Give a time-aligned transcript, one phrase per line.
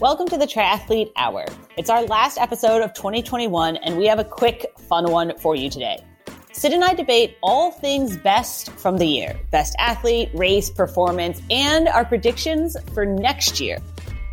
[0.00, 1.44] Welcome to the Triathlete Hour.
[1.76, 5.68] It's our last episode of 2021, and we have a quick, fun one for you
[5.68, 6.04] today.
[6.52, 11.88] Sid and I debate all things best from the year best athlete, race, performance, and
[11.88, 13.78] our predictions for next year.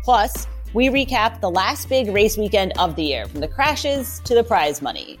[0.04, 4.36] Plus, we recap the last big race weekend of the year, from the crashes to
[4.36, 5.18] the prize money.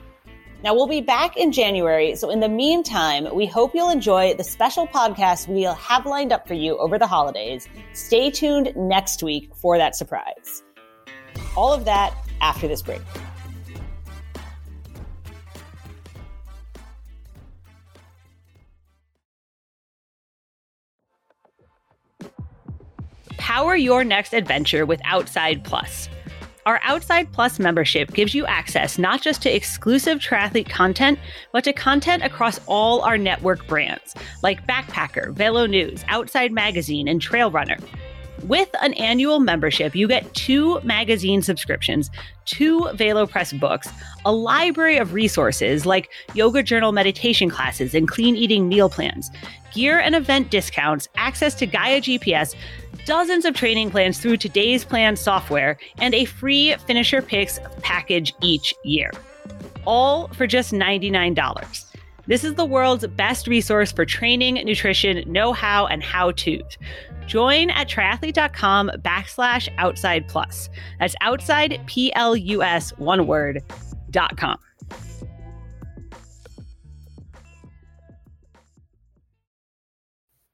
[0.64, 4.42] Now, we'll be back in January, so in the meantime, we hope you'll enjoy the
[4.42, 7.68] special podcast we'll have lined up for you over the holidays.
[7.92, 10.62] Stay tuned next week for that surprise.
[11.56, 13.02] All of that after this break.
[23.36, 26.08] Power your next adventure with Outside Plus.
[26.66, 31.20] Our Outside Plus membership gives you access not just to exclusive triathlete content,
[31.52, 37.22] but to content across all our network brands like Backpacker, Velo News, Outside Magazine, and
[37.22, 37.76] Trail Runner.
[38.42, 42.10] With an annual membership, you get two magazine subscriptions,
[42.44, 43.88] two VeloPress books,
[44.24, 49.30] a library of resources like yoga journal meditation classes and clean eating meal plans,
[49.72, 52.54] gear and event discounts, access to Gaia GPS,
[53.04, 58.74] dozens of training plans through today's plan software, and a free Finisher Picks package each
[58.84, 59.10] year.
[59.84, 61.84] All for just $99.
[62.26, 66.76] This is the world's best resource for training, nutrition, know how, and how to's.
[67.26, 70.68] Join at triathlete.com backslash outside plus.
[70.98, 73.62] That's outside P L U S one word
[74.10, 74.58] dot com.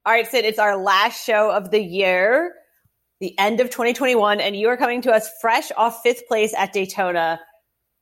[0.05, 2.55] All right, Sid, it's our last show of the year,
[3.21, 6.73] the end of 2021, and you are coming to us fresh off fifth place at
[6.73, 7.39] Daytona.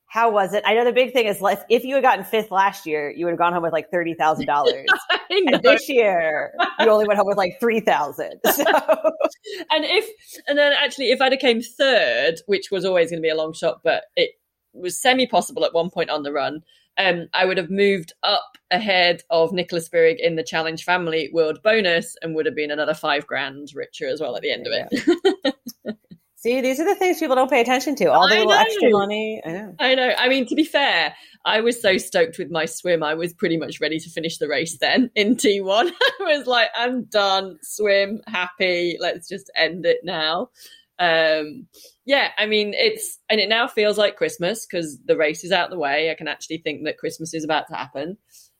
[0.08, 0.64] How was it?
[0.66, 1.38] I know the big thing is
[1.70, 4.14] if you had gotten fifth last year, you would have gone home with like thirty
[4.14, 4.86] thousand dollars.
[5.30, 8.38] And this year, you only went home with like three thousand.
[8.52, 8.64] So.
[9.70, 10.06] and if
[10.46, 13.34] and then actually, if I'd have came third, which was always going to be a
[13.34, 14.32] long shot, but it
[14.74, 16.62] was semi possible at one point on the run
[16.98, 21.58] um, I would have moved up ahead of Nicola Spirig in the Challenge Family World
[21.62, 24.72] Bonus and would have been another five grand richer as well at the end of
[24.74, 25.54] it.
[26.36, 28.06] See, these are the things people don't pay attention to.
[28.06, 28.58] All the I little know.
[28.58, 29.40] extra money.
[29.46, 29.74] I know.
[29.78, 30.12] I know.
[30.18, 31.14] I mean, to be fair,
[31.44, 33.04] I was so stoked with my swim.
[33.04, 35.92] I was pretty much ready to finish the race then in T1.
[36.20, 37.58] I was like, I'm done.
[37.62, 38.96] Swim, happy.
[38.98, 40.50] Let's just end it now.
[40.98, 41.66] Um,
[42.04, 45.70] yeah, I mean, it's and it now feels like Christmas because the race is out
[45.70, 46.10] the way.
[46.10, 48.18] I can actually think that Christmas is about to happen,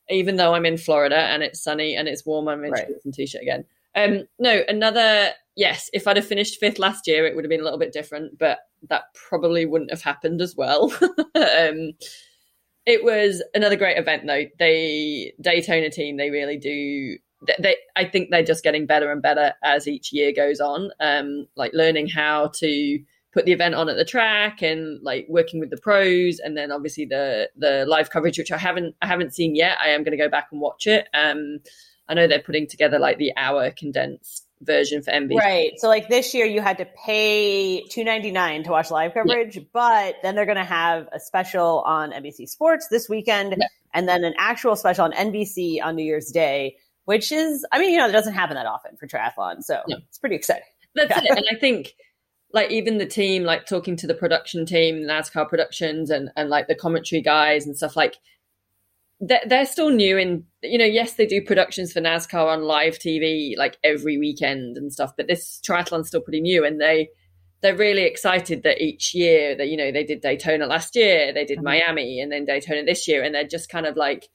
[0.08, 2.48] even though I'm in Florida and it's sunny and it's warm.
[2.48, 2.86] I'm in right.
[2.86, 3.64] shorts and t-shirt again.
[3.94, 5.90] Um, no, another yes.
[5.92, 8.38] If I'd have finished fifth last year, it would have been a little bit different,
[8.38, 10.92] but that probably wouldn't have happened as well.
[11.34, 11.92] um,
[12.84, 14.44] it was another great event, though.
[14.58, 17.18] They Daytona team, they really do
[17.58, 20.90] they, I think they're just getting better and better as each year goes on.
[21.00, 22.98] Um, like learning how to
[23.32, 26.70] put the event on at the track and like working with the pros, and then
[26.70, 29.78] obviously the the live coverage, which I haven't I haven't seen yet.
[29.80, 31.08] I am going to go back and watch it.
[31.14, 31.58] Um,
[32.08, 35.36] I know they're putting together like the hour condensed version for NBC.
[35.36, 35.72] Right.
[35.78, 39.56] So like this year you had to pay two ninety nine to watch live coverage,
[39.56, 39.62] yeah.
[39.72, 43.66] but then they're gonna have a special on NBC Sports this weekend yeah.
[43.94, 47.92] and then an actual special on NBC on New Year's Day which is, I mean,
[47.92, 49.62] you know, it doesn't happen that often for triathlon.
[49.62, 49.96] So yeah.
[50.08, 50.62] it's pretty exciting.
[50.94, 51.32] That's yeah.
[51.32, 51.38] it.
[51.38, 51.94] And I think
[52.52, 56.68] like even the team, like talking to the production team, NASCAR productions and, and like
[56.68, 58.16] the commentary guys and stuff like
[59.20, 62.98] they're, they're still new in, you know, yes, they do productions for NASCAR on live
[62.98, 67.08] TV like every weekend and stuff, but this triathlon's still pretty new and they,
[67.62, 71.44] they're really excited that each year that, you know, they did Daytona last year, they
[71.44, 71.66] did mm-hmm.
[71.66, 73.22] Miami and then Daytona this year.
[73.22, 74.28] And they're just kind of like,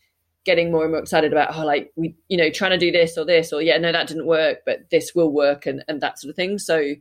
[0.47, 3.17] getting more and more excited about oh like we you know trying to do this
[3.17, 6.17] or this or yeah no that didn't work but this will work and and that
[6.17, 6.57] sort of thing.
[6.57, 6.95] So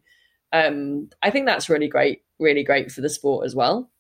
[0.52, 3.90] um i think that's really great really great for the sport as well.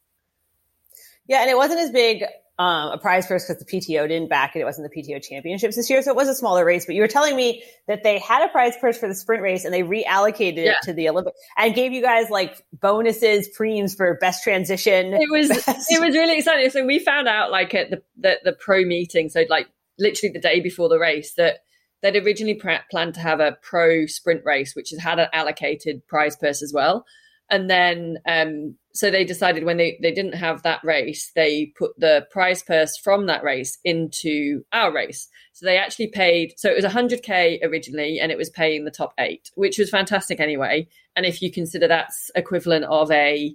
[1.26, 2.24] Yeah and it wasn't as big
[2.58, 4.60] um, a prize purse because the PTO didn't back it.
[4.60, 6.00] It wasn't the PTO championships this year.
[6.00, 8.48] So it was a smaller race, but you were telling me that they had a
[8.48, 10.72] prize purse for the sprint race and they reallocated yeah.
[10.72, 15.12] it to the Olympic and gave you guys like bonuses, preems for best transition.
[15.12, 16.70] It was, best- it was really exciting.
[16.70, 19.28] So we found out like at the, the, the pro meeting.
[19.28, 19.68] So like
[19.98, 21.58] literally the day before the race that
[22.02, 26.06] they'd originally pr- planned to have a pro sprint race, which has had an allocated
[26.06, 27.04] prize purse as well.
[27.48, 31.92] And then, um, so they decided when they, they didn't have that race, they put
[31.98, 35.28] the prize purse from that race into our race.
[35.52, 39.12] So they actually paid, so it was 100K originally, and it was paying the top
[39.18, 40.88] eight, which was fantastic anyway.
[41.14, 43.54] And if you consider that's equivalent of a,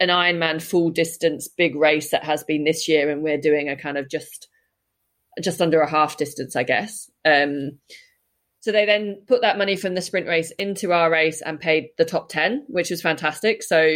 [0.00, 3.76] an Ironman full distance big race that has been this year, and we're doing a
[3.76, 4.48] kind of just,
[5.40, 7.08] just under a half distance, I guess.
[7.24, 7.78] Um,
[8.64, 11.90] so they then put that money from the sprint race into our race and paid
[11.98, 13.62] the top 10, which was fantastic.
[13.62, 13.86] So,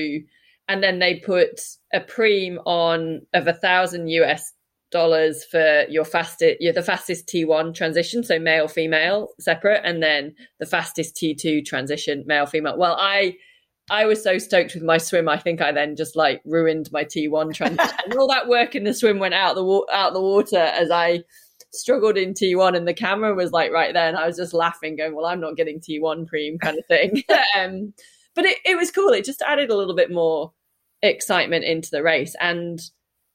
[0.69, 1.63] and then they put
[1.95, 4.53] a preem on of a thousand US
[4.91, 8.23] dollars for your fastest, you're the fastest T1 transition.
[8.23, 9.81] So male, female separate.
[9.85, 12.77] And then the fastest T2 transition, male, female.
[12.77, 13.37] Well, I,
[13.91, 15.31] I was so stoked with my swim.
[15.31, 17.97] I think I then just like ruined my T1 transition.
[18.19, 21.25] All that work in the swim went out the wa- out the water as I
[21.73, 24.97] struggled in T1 and the camera was like right there and I was just laughing
[24.97, 27.23] going, well, I'm not getting T1 preem kind of thing.
[27.57, 27.93] um,
[28.35, 29.11] but it, it was cool.
[29.11, 30.53] It just added a little bit more
[31.03, 32.35] excitement into the race.
[32.41, 32.81] And,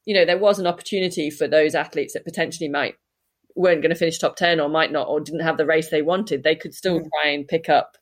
[0.06, 2.96] you know, there was an opportunity for those athletes that potentially might
[3.56, 6.02] weren't going to finish top 10 or might not or didn't have the race they
[6.02, 6.44] wanted.
[6.44, 7.08] They could still mm.
[7.22, 7.98] try and pick up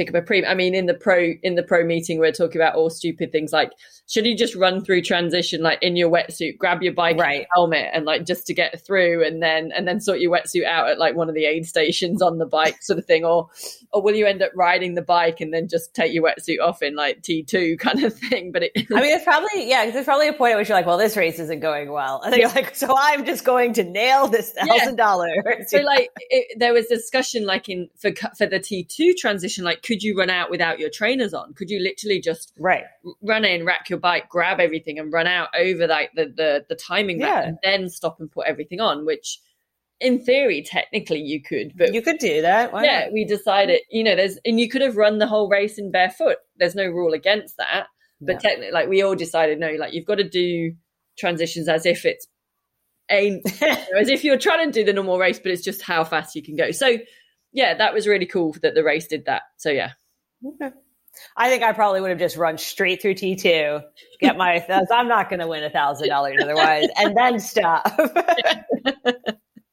[0.00, 0.44] pick up a pre.
[0.44, 3.32] I mean, in the pro in the pro meeting, we are talking about all stupid
[3.32, 3.72] things like
[4.10, 7.46] should you just run through transition like in your wetsuit, grab your bike right.
[7.54, 10.88] helmet, and like just to get through, and then and then sort your wetsuit out
[10.88, 13.48] at like one of the aid stations on the bike, sort of thing, or
[13.92, 16.82] or will you end up riding the bike and then just take your wetsuit off
[16.82, 18.50] in like T two kind of thing?
[18.50, 20.78] But it, I mean, it's probably yeah, because there's probably a point at which you're
[20.78, 23.74] like, well, this race isn't going well, and then you're like, so I'm just going
[23.74, 25.04] to nail this thousand yeah.
[25.04, 25.44] dollars.
[25.68, 29.82] So like, it, there was discussion like in for for the T two transition, like
[29.90, 31.52] could you run out without your trainers on?
[31.52, 32.84] Could you literally just right
[33.22, 36.76] run in, rack your bike, grab everything, and run out over like the the, the
[36.76, 37.42] timing yeah.
[37.42, 39.04] and then stop and put everything on?
[39.04, 39.40] Which,
[39.98, 42.72] in theory, technically you could, but you could do that.
[42.72, 43.12] Why yeah, not?
[43.12, 43.80] we decided.
[43.90, 46.36] You know, there's and you could have run the whole race in barefoot.
[46.56, 47.88] There's no rule against that,
[48.20, 48.38] but no.
[48.38, 50.72] technically, like we all decided, no, like you've got to do
[51.18, 52.28] transitions as if it's
[53.10, 53.42] a
[53.98, 56.44] as if you're trying to do the normal race, but it's just how fast you
[56.44, 56.70] can go.
[56.70, 56.98] So
[57.52, 59.42] yeah, that was really cool that the race did that.
[59.56, 59.92] So yeah.
[60.44, 60.70] Okay.
[61.36, 63.82] I think I probably would have just run straight through T2,
[64.20, 67.88] get my, I'm not going to win a thousand dollars otherwise, and then stop.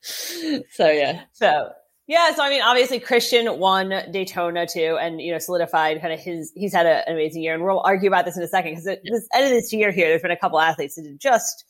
[0.02, 1.22] so yeah.
[1.34, 1.70] So
[2.08, 6.20] yeah, so I mean, obviously Christian won Daytona too, and you know solidified kind of
[6.20, 6.54] his.
[6.56, 8.88] He's had a, an amazing year, and we'll argue about this in a second because
[8.88, 11.66] at the end of this year here, there's been a couple athletes that just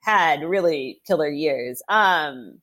[0.00, 1.82] had really killer years.
[1.88, 2.60] Um,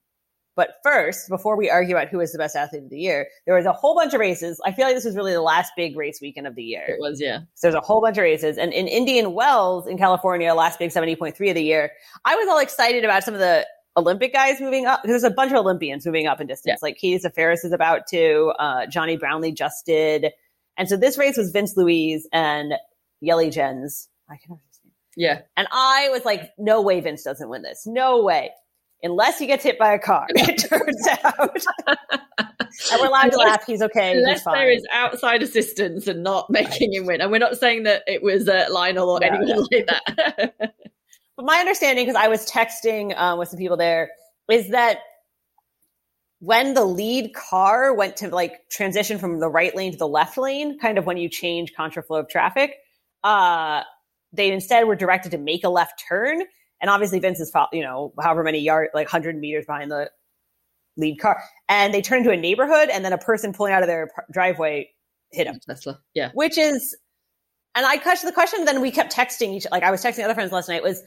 [0.59, 3.56] but first, before we argue about who is the best athlete of the year, there
[3.56, 4.59] was a whole bunch of races.
[4.65, 6.83] I feel like this was really the last big race weekend of the year.
[6.85, 7.39] It was, yeah.
[7.56, 8.57] So there's a whole bunch of races.
[8.57, 11.91] And in Indian Wells in California, last big 70.3 of the year,
[12.25, 13.65] I was all excited about some of the
[13.95, 15.00] Olympic guys moving up.
[15.06, 16.79] There's a bunch of Olympians moving up in distance.
[16.81, 16.85] Yeah.
[16.85, 20.33] Like Katie Zaferes is about to, uh, Jonny Brownlee just did.
[20.75, 22.73] And so this race was Vince Luis and
[23.23, 24.09] Jelle Geens.
[24.29, 24.59] I can
[25.15, 25.41] yeah.
[25.57, 27.83] And I was like, no way Vince doesn't win this.
[27.85, 28.51] No way
[29.04, 31.66] unless he gets hit by a car, it turns out.
[32.92, 33.66] and we're allowed to laugh.
[33.66, 34.18] He's okay.
[34.18, 37.00] Unless he's there is outside assistance and not making right.
[37.00, 37.22] him win.
[37.22, 39.68] And we're not saying that it was uh, Lionel or no, anyone no.
[39.72, 40.54] like that.
[41.36, 44.10] but my understanding, because I was texting um, with some people there,
[44.50, 45.00] is that
[46.40, 50.38] when the lead car went to like transition from the right lane to the left
[50.38, 52.75] lane, kind of when you change contraflow of traffic,
[53.24, 53.84] uh,
[54.31, 56.44] they instead were directed to make a left turn
[56.81, 60.09] and obviously Vince is, you know, however many yard, like 100 meters behind the
[60.97, 61.41] lead car.
[61.67, 64.89] And they turn into a neighborhood and then a person pulling out of their driveway
[65.31, 65.59] hit him.
[65.65, 65.99] Tesla.
[66.13, 66.31] Yeah.
[66.33, 66.95] Which is,
[67.75, 70.33] and I questioned the question, then we kept texting each, like I was texting other
[70.33, 71.03] friends last night was,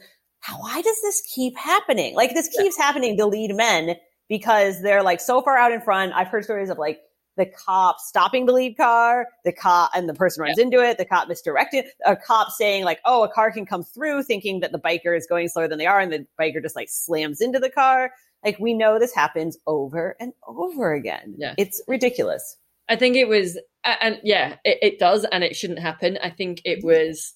[0.59, 2.15] why does this keep happening?
[2.15, 2.85] Like this keeps yeah.
[2.85, 3.95] happening to lead men
[4.29, 6.13] because they're like so far out in front.
[6.13, 6.99] I've heard stories of like
[7.37, 11.05] the cop stopping the lead car, the cop and the person runs into it, the
[11.05, 14.79] cop misdirected, a cop saying like, oh, a car can come through thinking that the
[14.79, 15.99] biker is going slower than they are.
[15.99, 18.11] And the biker just like slams into the car.
[18.43, 21.35] Like we know this happens over and over again.
[21.37, 21.55] Yeah.
[21.57, 22.57] It's ridiculous.
[22.89, 26.17] I think it was, and yeah, it, it does, and it shouldn't happen.
[26.21, 26.87] I think it mm-hmm.
[26.87, 27.33] was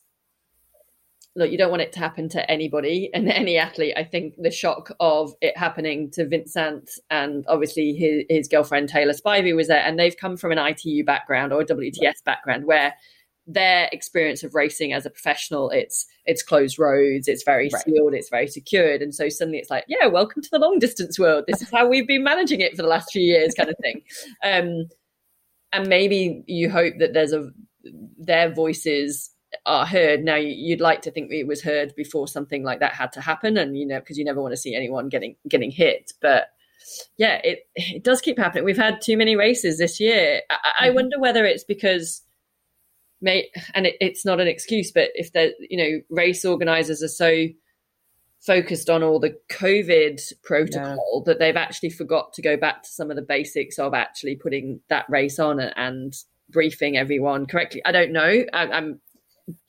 [1.38, 3.94] look, you don't want it to happen to anybody and any athlete.
[3.96, 9.14] I think the shock of it happening to Vincent and obviously his, his girlfriend Taylor
[9.14, 12.96] Spivey was there, and they've come from an ITU background or a WTS background where
[13.50, 17.84] their experience of racing as a professional it's it's closed roads it's very right.
[17.84, 19.02] sealed it's very secured.
[19.02, 21.46] And so suddenly it's like yeah welcome to the long distance world.
[21.48, 24.02] This is how we've been managing it for the last few years kind of thing.
[24.44, 24.90] Um
[25.74, 27.50] and maybe you hope that there's a
[28.18, 29.32] their voices
[29.66, 30.24] are heard.
[30.24, 33.58] Now you'd like to think it was heard before something like that had to happen
[33.58, 36.14] and you know because you never want to see anyone getting getting hit.
[36.22, 36.50] But
[37.18, 38.64] yeah it it does keep happening.
[38.64, 40.42] We've had too many races this year.
[40.50, 40.86] I, mm-hmm.
[40.86, 42.24] I wonder whether it's because
[43.22, 47.08] may and it, it's not an excuse but if the you know race organizers are
[47.08, 47.48] so
[48.46, 51.32] focused on all the covid protocol yeah.
[51.32, 54.80] that they've actually forgot to go back to some of the basics of actually putting
[54.90, 56.14] that race on and, and
[56.50, 57.82] briefing everyone correctly.
[57.86, 58.44] I don't know.
[58.54, 59.00] I, i'm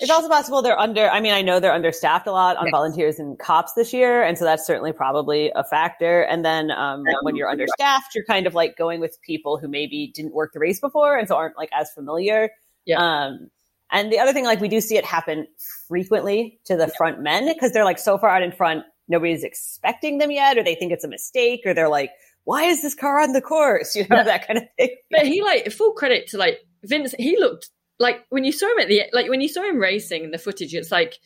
[0.00, 1.08] It's also possible they're under.
[1.08, 2.72] I mean, I know they're understaffed a lot on Yes.
[2.72, 6.22] volunteers and cops this year, and so that's certainly probably a factor.
[6.22, 10.10] And then um, when you're understaffed, you're kind of like going with people who maybe
[10.14, 12.50] didn't work the race before and so aren't like as familiar.
[12.86, 12.98] Yeah.
[13.00, 13.50] Um,
[13.92, 15.46] and the other thing, like we do see it happen
[15.86, 20.18] frequently to the front men because they're like so far out in front, nobody's expecting
[20.18, 22.10] them yet, or they think it's a mistake, or they're like,
[22.44, 24.22] "Why is this car on the course?" You know Yeah.
[24.24, 24.90] that kind of thing.
[25.10, 27.14] But he like full credit to like Vince.
[27.18, 30.24] He looked like when you saw him at the like when you saw him racing
[30.24, 30.74] in the footage.
[30.74, 31.18] It's like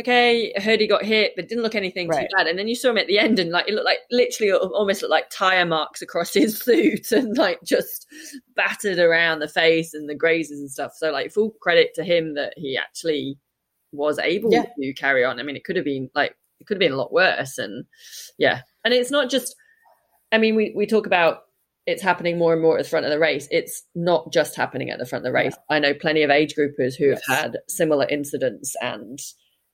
[0.00, 2.22] okay, I heard he got hit, but didn't look anything Right.
[2.22, 2.46] too bad.
[2.46, 5.02] And then you saw him at the end, and like it looked like literally almost
[5.02, 8.06] looked like tire marks across his suit, and like just
[8.56, 10.92] battered around the face and the grazes and stuff.
[10.96, 13.38] So like full credit to him that he actually
[13.92, 14.64] was able Yeah.
[14.80, 15.38] to carry on.
[15.38, 17.84] I mean, it could have been like it could have been a lot worse, and
[18.38, 19.54] yeah, and it's not just.
[20.32, 21.42] I mean, we we talk about
[21.86, 23.48] it's happening more and more at the front of the race.
[23.50, 25.56] It's not just happening at the front of the race.
[25.70, 29.18] I know plenty of age groupers who have had similar incidents, and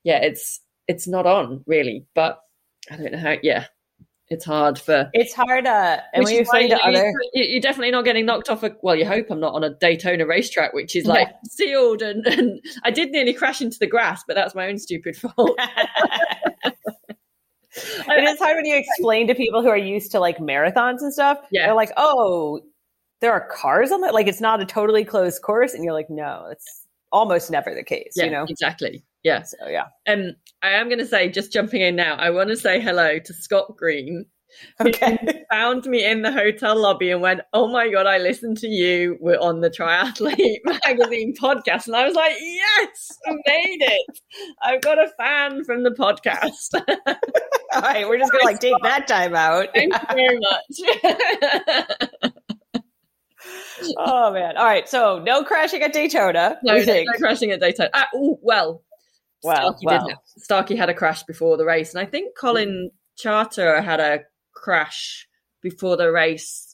[0.04, 2.06] yeah, it's it's not on really.
[2.14, 2.38] But
[2.90, 3.34] I don't know how.
[3.42, 3.66] Yeah,
[4.28, 5.10] it's hard for.
[5.12, 5.66] It's hard.
[5.66, 8.24] Uh, and when you're is why, saying to you other, you- you're definitely not getting
[8.24, 8.62] knocked off.
[8.62, 12.26] A, well, you hope I'm not on a Daytona racetrack, which is like sealed, and,
[12.26, 15.58] and I did nearly crash into the grass, but that's my own stupid fault.
[18.08, 21.12] It is hard when you explain to people who are used to like marathons and
[21.12, 21.38] stuff.
[21.50, 21.66] Yeah.
[21.66, 22.61] They're like, oh,
[23.20, 24.14] there are cars on it.
[24.14, 25.75] Like it's not a totally closed course.
[25.75, 28.47] And you're like, no, it's almost never the case, yeah, you know?
[28.49, 29.02] exactly.
[29.23, 29.42] Yeah.
[29.42, 29.87] So yeah.
[30.08, 33.18] Um, I am going to say, just jumping in now, I want to say hello
[33.18, 34.26] to Scott Green,
[34.80, 35.44] Okay.
[35.50, 39.16] found me in the hotel lobby and went, "Oh my god, I listened to you.
[39.20, 44.20] We're on the Triathlete Magazine podcast," and I was like, "Yes, I made it!
[44.62, 46.80] I've got a fan from the podcast.
[47.75, 48.08] All right.
[48.08, 49.68] We're just to like take that time out.
[49.75, 52.32] Thank you very much."
[53.96, 54.56] oh man.
[54.56, 54.88] All right.
[54.88, 56.58] So no crashing at Daytona.
[56.62, 57.90] no, no, crashing at Daytona.
[57.94, 58.82] Ah, ooh, well,
[59.42, 60.08] Well, Starkey, well.
[60.08, 64.20] Have, Starkey had a crash before the race, and I think Collin Chartier had a
[64.54, 65.28] crash
[65.62, 66.68] before the race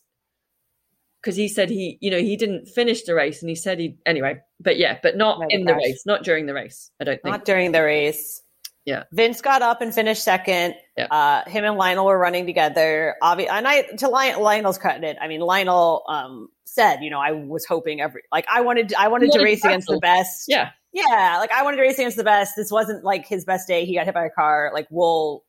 [1.25, 3.97] because he said he, you know, he didn't finish the race, and he said he
[4.05, 4.41] anyway.
[4.61, 6.91] But yeah, but not in the race, not during the race.
[7.01, 7.33] I don't think.
[7.33, 8.43] Not during the race.
[8.85, 9.05] Yeah.
[9.13, 10.75] Vince got up and finished second.
[10.97, 11.07] Yeah.
[11.07, 13.17] Uh, him and Lionel were running together.
[13.23, 17.33] Obvi- and I, to Lion- Lionel's credit, I mean, Lionel, um, said, you know, I
[17.33, 20.45] was hoping every, like, I wanted, I wanted to race against the best.
[20.49, 21.37] yeah, Yeah.
[21.39, 22.55] Like, I wanted to race against the best.
[22.57, 23.85] This wasn't like his best day.
[23.87, 24.71] He got hit by a car.
[24.75, 25.45] Like, we'll,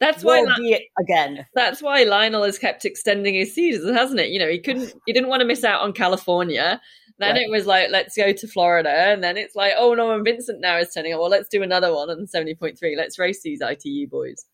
[0.00, 0.42] that's why.
[0.42, 1.46] we'll be it again.
[1.54, 4.30] that's why Lionel has kept extending his seasons, hasn't it?
[4.30, 6.80] You know, he couldn't, he didn't want to miss out on California.
[7.18, 10.24] Then it was like, let's go to Florida, and then it's like, oh no, and
[10.24, 11.12] Vincent now is turning.
[11.12, 12.96] Well, let's do another one on seventy point three.
[12.96, 14.44] Let's race these ITU boys.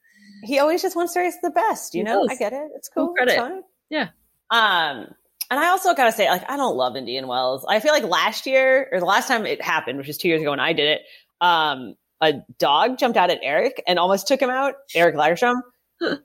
[0.44, 2.26] He always just wants to race the best, you He know?
[2.26, 2.36] does.
[2.36, 2.68] I get it.
[2.76, 3.14] It's cool.
[3.16, 3.62] It's fine.
[3.90, 4.08] Yeah.
[4.50, 5.06] Um,
[5.50, 7.64] and I also gotta say, like, I don't love Indian Wells.
[7.68, 10.40] I feel like last year or the last time it happened, which was two years
[10.42, 11.00] ago when I did it,
[11.40, 15.60] um, a dog jumped out at Eric and almost took him out, Eric Lagerstrom.
[16.02, 16.16] Huh.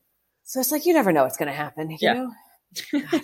[0.44, 2.14] So it's like you never know what's gonna happen, you Yeah.
[2.14, 2.32] know?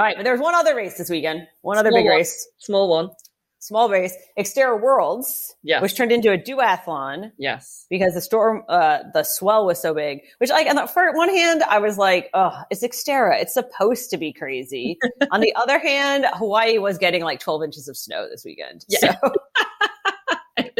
[0.00, 1.46] All right, but there's one other race this weekend.
[1.60, 2.16] One other Small big one.
[2.16, 3.10] race, Small one,
[3.58, 5.82] small race, Xterra Worlds, Yeah.
[5.82, 7.84] which turned into a duathlon yes.
[7.90, 10.20] because the storm, uh, the swell was so big.
[10.38, 13.38] Which, like, on the for one hand, I was like, "Oh, it's Xterra.
[13.42, 14.98] It's supposed to be crazy."
[15.32, 18.86] on the other hand, Hawaii was getting like 12 inches of snow this weekend.
[18.88, 19.16] Yeah.
[19.22, 19.32] So,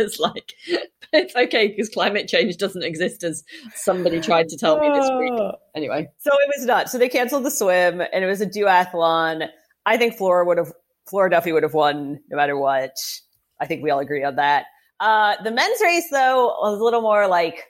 [0.01, 0.55] It was like,
[1.13, 5.41] it's okay because climate change doesn't exist as somebody tried to tell me this week.
[5.75, 6.89] Anyway, so it was not.
[6.89, 9.49] So they canceled the swim, and it was a duathlon.
[9.87, 10.73] I think Flora would have,
[11.09, 12.97] Flora Duffy would have won no matter what.
[13.61, 14.67] I think we all agree on that.
[15.01, 17.65] Uh, the men's race, though, was a little more like.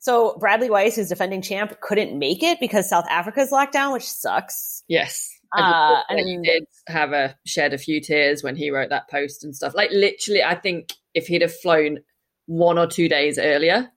[0.00, 4.04] So Bradley Weiss, who's defending champ, couldn't make it because South Africa's locked down, which
[4.08, 4.82] sucks.
[4.88, 5.28] yes.
[5.56, 9.44] Uh, and he did have a shed a few tears when he wrote that post
[9.44, 9.74] and stuff.
[9.74, 12.00] Like literally, I think if he'd have flown
[12.46, 13.88] one or two days earlier,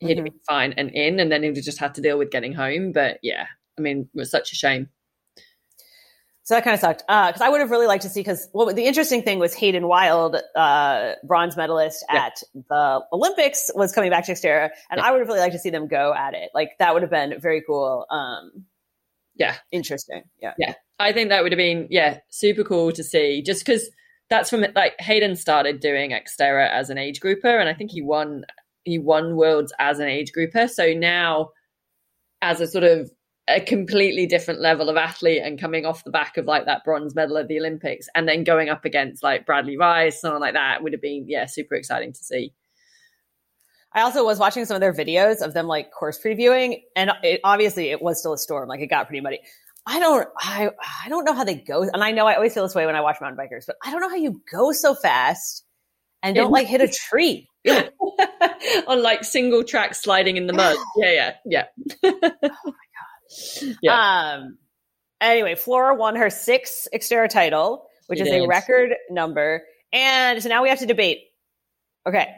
[0.00, 2.30] he'd have been fine and in, and then he'd have just had to deal with
[2.30, 2.92] getting home.
[2.92, 3.46] But yeah,
[3.78, 4.88] I mean, it was such a shame.
[6.42, 7.02] So that kind of sucked.
[7.08, 8.20] Because I would have really liked to see.
[8.20, 12.26] Because well, the interesting thing was Hayden Wilde, uh, bronze medalist Yeah.
[12.26, 15.06] at the Olympics, was coming back to Xterra, and Yeah.
[15.06, 16.50] I would have really liked to see them go at it.
[16.54, 18.06] Like that would have been very cool.
[18.10, 18.66] Um,
[19.36, 19.56] Yeah.
[19.70, 20.22] interesting.
[20.40, 20.74] Yeah, Yeah.
[20.98, 23.88] I think that would have been yeah super cool to see just because
[24.30, 28.02] that's from like Hayden started doing Xterra as an age grouper and I think he
[28.02, 28.44] won
[28.84, 31.50] he won worlds as an age grouper so now
[32.42, 33.10] as a sort of
[33.48, 37.14] a completely different level of athlete and coming off the back of like that bronze
[37.14, 40.82] medal at the Olympics and then going up against like Bradley Weiss someone like that
[40.82, 42.52] would have been yeah super exciting to see
[43.96, 47.40] I also was watching some of their videos of them like course previewing, and it,
[47.42, 48.68] obviously it was still a storm.
[48.68, 49.40] Like it got pretty muddy.
[49.86, 50.70] I don't, I,
[51.04, 51.82] I don't know how they go.
[51.82, 53.90] And I know I always feel this way when I watch mountain bikers, but I
[53.90, 55.64] don't know how you go so fast
[56.22, 57.48] and don't like hit a tree.
[58.86, 60.76] on like single track sliding in the mud.
[60.96, 61.64] Yeah, yeah, yeah.
[62.04, 63.76] oh my god.
[63.82, 64.34] Yeah.
[64.38, 64.58] Um.
[65.20, 70.62] Anyway, Flora won her sixth Xterra title, which is a record number, and so now
[70.62, 71.20] we have to debate.
[72.06, 72.28] Okay,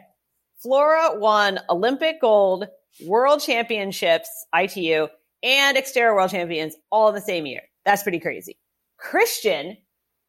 [0.61, 2.67] Flora won Olympic gold,
[3.05, 5.07] World Championships (ITU)
[5.41, 7.61] and Xterra World Champions all in the same year.
[7.85, 8.57] That's pretty crazy.
[8.97, 9.77] Christian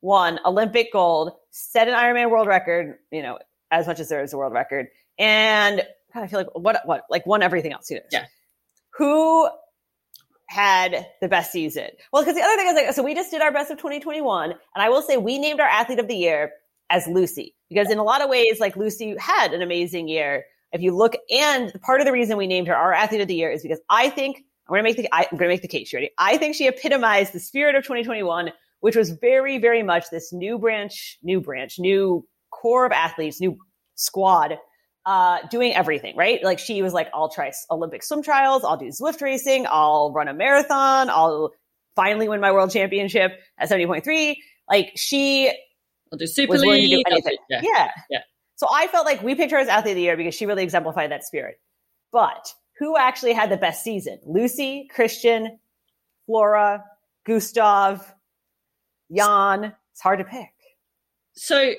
[0.03, 3.39] won Olympic gold, set an Ironman world record, you know,
[3.71, 4.87] as much as there is a world record,
[5.19, 5.83] and
[6.15, 7.91] God, I feel like what what like won everything else.
[7.91, 7.99] Know?
[8.13, 8.27] Yeah.
[8.95, 9.49] Who
[10.47, 11.89] had the best season?
[12.13, 14.51] Well, because the other thing is like, so we just did our best of 2021,
[14.51, 16.53] and I will say we named our athlete of the year
[16.89, 20.45] as Lucy because in a lot of ways, like Lucy had an amazing year.
[20.73, 23.35] If you look, and part of the reason we named her our athlete of the
[23.35, 24.37] year is because I think
[24.69, 25.95] I'm going to make the I, am going to make the case.
[25.95, 26.11] Ready?
[26.19, 30.59] I think she epitomized the spirit of 2021, which was very, very much this new
[30.59, 33.57] branch, new branch, new core of athletes, new
[33.95, 34.59] squad
[35.07, 36.43] uh, doing everything, right?
[36.43, 40.29] Like she was like, I'll try Olympic swim trials, I'll do Zwift racing, I'll run
[40.29, 41.53] a marathon, I'll
[41.97, 44.37] finally win my world championship at 70.3.
[44.69, 45.53] Like she
[46.13, 47.37] I'll do super was willing to do anything.
[47.49, 47.61] Yeah.
[47.63, 47.91] yeah.
[48.11, 48.19] Yeah.
[48.57, 50.63] So I felt like we picked her as athlete of the year because she really
[50.63, 51.57] exemplified that spirit.
[52.13, 54.19] But who actually had the best season?
[54.27, 55.59] Lucy, Christian,
[56.27, 56.85] Flora,
[57.27, 58.15] Gustav,
[59.15, 59.75] Jan.
[59.93, 60.51] It's hard to pick.
[61.35, 61.73] So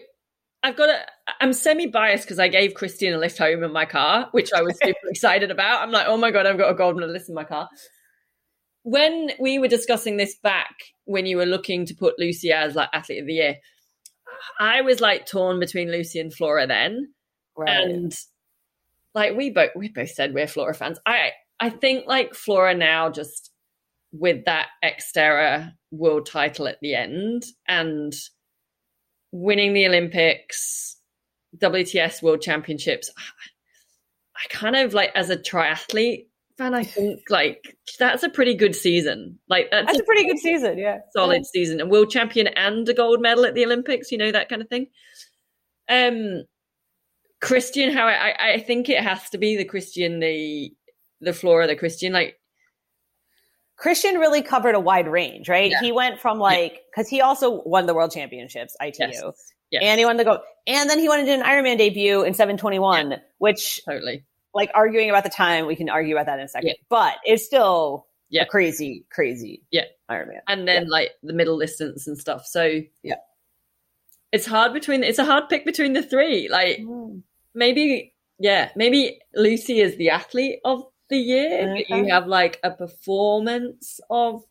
[0.63, 1.05] I've got a.
[1.39, 4.61] I'm semi biased because I gave Christian a lift home in my car, which I
[4.61, 5.81] was super excited about.
[5.81, 7.67] I'm like, oh my god, I've got a gold medalist in my car.
[8.83, 12.89] When we were discussing this back, when you were looking to put Lucy as like
[12.93, 13.55] athlete of the year,
[14.59, 17.13] I was like torn between Lucy and Flora then,
[17.57, 17.69] right.
[17.69, 18.13] and
[19.13, 20.99] like we both we both said we're Flora fans.
[21.05, 23.51] I I think like Flora now just
[24.11, 28.13] with that Xterra world title at the end and
[29.31, 30.97] winning the Olympics,
[31.57, 33.09] WTS World Championships.
[34.35, 36.25] I kind of like as a triathlete
[36.61, 39.39] fan, I think like that's a pretty good season.
[39.49, 40.99] Like that's, that's a, a, pretty good season, yeah.
[41.11, 41.49] Solid yeah.
[41.51, 41.81] season.
[41.81, 44.69] And world champion and a gold medal at the Olympics, you know, that kind of
[44.69, 44.87] thing.
[45.89, 46.43] Um
[47.41, 50.71] Christian, how I, I think it has to be the Christian, the
[51.21, 52.13] the Flora, the Christian.
[52.13, 52.35] Like
[53.77, 55.71] Christian really covered a wide range, right?
[55.71, 55.81] Yeah.
[55.81, 59.23] He went from like because he also won the world championships, ITU, yes.
[59.71, 59.81] Yes.
[59.83, 63.11] and he won the gold, and then he went into an Ironman debut in 721,
[63.11, 63.17] yeah.
[63.39, 66.69] which totally like arguing about the time, we can argue about that in a second,
[66.69, 66.85] yeah.
[66.89, 68.45] but it's still yeah.
[68.45, 72.45] crazy, crazy, yeah, Ironman, and then like the middle distance and stuff.
[72.45, 73.15] So yeah,
[74.31, 76.79] it's hard between it's a hard pick between the three, like.
[76.79, 81.71] Mm maybe yeah, maybe Lucy is the athlete of the year.
[81.71, 81.85] Okay.
[81.89, 84.43] You have like a performance of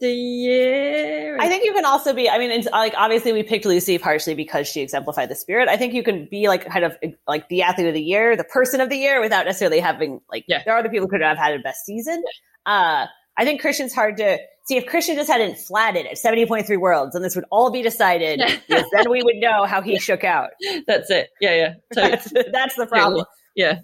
[0.00, 1.36] the year.
[1.40, 2.28] I think you can also be.
[2.28, 5.68] I mean, it's like obviously we picked Lucy partially because she exemplified the spirit.
[5.68, 8.44] I think you can be like kind of like the athlete of the year, the
[8.44, 10.44] person of the year, without necessarily having like.
[10.48, 10.62] Yeah.
[10.64, 12.22] There are other people who could have had a best season.
[12.66, 13.06] Uh,
[13.38, 17.24] I think Christian's hard to see if Christian just hadn't flatted at 70.3 worlds and
[17.24, 20.50] this would all be decided, yes, then we would know how he shook out.
[20.86, 21.30] That's it.
[21.40, 21.74] Yeah, yeah.
[21.94, 22.16] Totally.
[22.16, 23.24] That's, that's, the problem.
[23.54, 23.80] Yeah.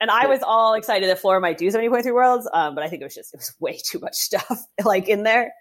[0.00, 3.02] And I was all excited that Flora might do 70.3 worlds, um, but I think
[3.02, 5.52] it was just, it was way too much stuff like in there.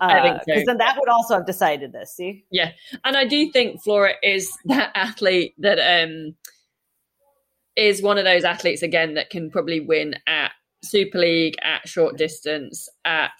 [0.00, 0.64] Uh, I think so.
[0.66, 2.44] then that would also have decided this, see?
[2.50, 2.72] Yeah.
[3.04, 6.34] And I do think Flora is that athlete that um,
[7.76, 10.52] is one of those athletes, again, that can probably win at
[10.82, 13.30] Super League at short distance, at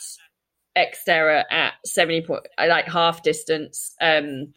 [0.77, 3.95] Xterra at 70 point, like half distance.
[4.01, 4.53] Um,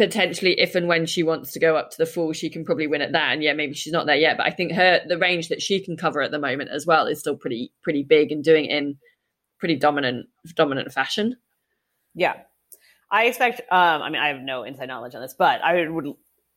[0.00, 2.86] potentially, if and when she wants to go up to the full, she can probably
[2.86, 3.34] win at that.
[3.34, 5.78] And yeah, maybe she's not there yet, but I think her the range that she
[5.84, 8.78] can cover at the moment as well is still pretty pretty big and doing it
[8.78, 8.96] in
[9.58, 11.36] pretty dominant dominant fashion.
[12.14, 12.32] Yeah,
[13.10, 13.60] I expect.
[13.70, 16.14] Um, I mean, I have no inside knowledge on this, but I would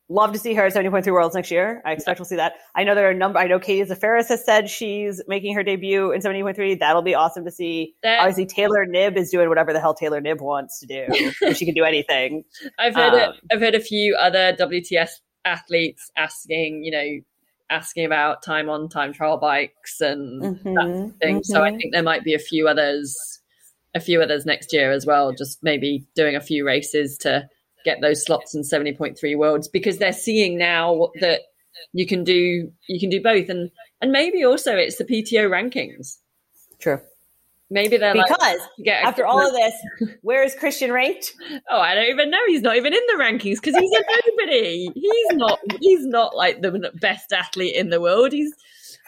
[0.09, 1.81] Love to see her at 70.3 Worlds next year.
[1.85, 2.53] I expect we'll see that.
[2.75, 5.63] I know there are a number, I know Katie Zaferes has said she's making her
[5.63, 6.79] debut in 70.3.
[6.79, 7.95] That'll be awesome to see.
[8.03, 11.05] That, Obviously, Taylor Knibb is doing whatever the hell Taylor Knibb wants to do.
[11.41, 12.43] if she can do anything.
[12.77, 15.09] I've heard, um, I've heard a few other WTS
[15.45, 17.19] athletes asking, you know,
[17.69, 21.35] asking about time on time trial bikes and mm-hmm, that thing.
[21.37, 21.43] Mm-hmm.
[21.43, 21.77] So I mm-hmm.
[21.77, 23.41] think there might be a few others,
[23.95, 25.31] a few others next year as well.
[25.31, 27.47] Just maybe doing a few races to
[27.83, 31.41] get those slots in 70.3 worlds because they're seeing now that
[31.91, 36.17] you can do you can do both and and maybe also it's the PTO rankings.
[36.79, 36.99] True.
[37.69, 39.73] Maybe they're because like, after all of this,
[40.21, 41.33] where is Christian ranked?
[41.71, 42.39] Oh, I don't even know.
[42.47, 44.89] He's not even in the rankings because he's a nobody.
[44.93, 45.59] he's not.
[45.79, 48.31] He's not like the best athlete in the world.
[48.31, 48.53] He's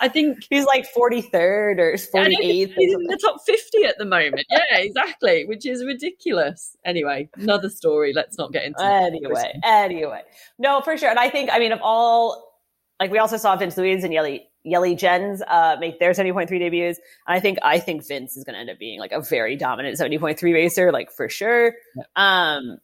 [0.01, 2.73] I think he's like 43rd or 48th.
[2.75, 4.45] He's in the top 50 at the moment.
[4.49, 6.75] Yeah, exactly, which is ridiculous.
[6.83, 8.11] Anyway, another story.
[8.13, 10.21] Let's not get into Anyway, anyway.
[10.59, 11.09] No, for sure.
[11.09, 12.59] And I think, I mean, of all,
[12.99, 16.99] like we also saw Vince Luis and Jelle, Jelle Geens uh, make their 70.3 debuts.
[17.27, 19.55] And I think, I think Vince is going to end up being like a very
[19.55, 21.73] dominant 70.3 racer, like for sure.
[21.95, 22.03] Yeah.
[22.15, 22.79] Um,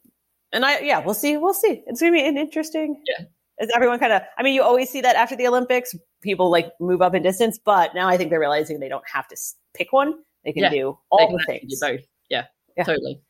[0.52, 1.36] and I, yeah, we'll see.
[1.36, 1.82] We'll see.
[1.86, 3.02] It's going to be an interesting.
[3.06, 3.26] Yeah
[3.62, 6.72] is everyone kind of i mean you always see that after the olympics people like
[6.80, 9.36] move up in distance but now i think they're realizing they don't have to
[9.74, 10.14] pick one.
[10.44, 11.78] They can yeah, do all the things.
[11.80, 12.00] both.
[12.28, 12.46] Yeah,
[12.76, 13.20] yeah, totally.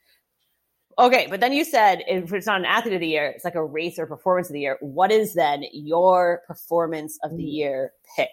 [0.98, 3.54] Okay but then you said if it's not an athlete of the year it's like
[3.54, 4.78] a race or performance of the year.
[4.80, 7.52] What is then your performance of the mm.
[7.52, 8.28] year pick?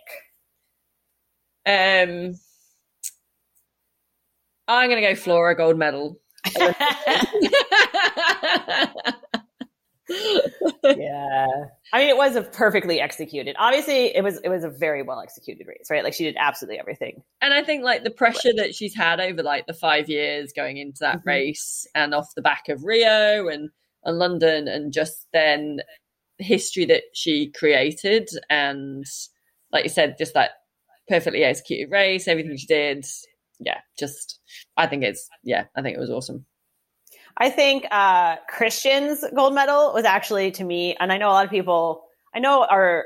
[1.66, 2.36] Um
[4.68, 6.20] i'm gonna go flora gold medal
[10.84, 11.48] yeah.
[11.94, 13.56] I mean, it was a perfectly executed.
[13.60, 16.04] Obviously, it was it was a very well executed race, right?
[16.04, 17.22] Like she did absolutely everything.
[17.42, 20.78] And I think like the pressure that she's had over like the five years going
[20.78, 21.30] into that mm-hmm.
[21.30, 23.70] race and off the back of Rio and
[24.04, 25.82] and London and just then
[26.38, 29.06] history that she created and
[29.72, 30.52] like you said, just that
[31.08, 33.06] perfectly executed race, everything she did.
[33.60, 34.40] Yeah, just
[34.78, 36.46] I think it's yeah, I think it was awesome.
[37.38, 41.46] I think uh, Christian's gold medal was actually to me, and I know a lot
[41.46, 42.04] of people.
[42.34, 43.06] I know our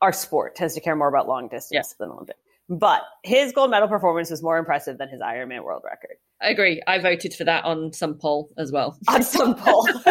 [0.00, 2.04] our sport tends to care more about long distance yeah.
[2.04, 2.36] than Olympic,
[2.68, 6.16] but his gold medal performance was more impressive than his Ironman world record.
[6.40, 6.82] I agree.
[6.86, 8.98] I voted for that on some poll as well.
[9.08, 9.86] On some poll.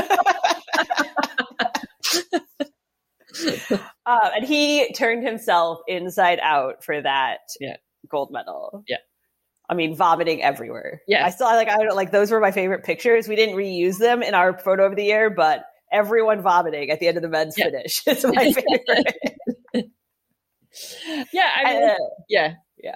[4.05, 7.77] uh, and he turned himself inside out for that yeah.
[8.07, 8.83] gold medal.
[8.87, 8.97] Yeah.
[9.69, 11.01] I mean, vomiting everywhere.
[11.07, 11.25] Yeah.
[11.25, 13.27] I still like, I don't like, those were my favorite pictures.
[13.27, 17.07] We didn't reuse them in our photo of the year, but everyone vomiting at the
[17.07, 17.65] end of the men's yeah.
[17.65, 18.51] finish is my
[19.73, 19.91] favorite.
[21.31, 21.51] yeah.
[21.55, 21.95] I mean, uh,
[22.27, 22.53] yeah.
[22.83, 22.95] Yeah.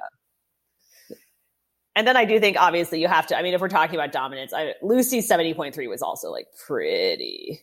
[1.96, 3.38] And then I do think, obviously, you have to.
[3.38, 6.48] I mean, if we're talking about dominance, I, Lucy's seventy point three was also like
[6.66, 7.62] pretty,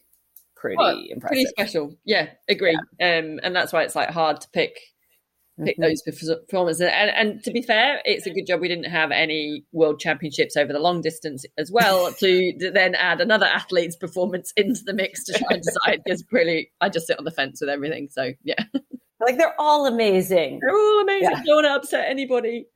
[0.55, 1.97] pretty oh, impressive, pretty special.
[2.05, 2.79] Yeah, agree.
[3.01, 3.19] Yeah.
[3.19, 4.79] Um, and that's why it's like hard to pick
[5.65, 5.83] pick mm-hmm.
[5.83, 6.83] those performances.
[6.83, 10.57] And, and, to be fair, it's a good job we didn't have any world championships
[10.57, 15.25] over the long distance as well to, then add another athlete's performance into the mix
[15.25, 16.03] to try and decide.
[16.05, 18.09] Because really, I just sit on the fence with everything.
[18.11, 18.63] So yeah.
[19.23, 20.61] Like they're all amazing.
[20.63, 21.31] They're all amazing.
[21.31, 21.43] Yeah.
[21.45, 22.65] Don't want to upset anybody.